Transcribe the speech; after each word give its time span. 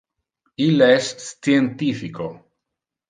Ille 0.67 0.87
es 0.95 1.11
scientifico. 1.25 2.31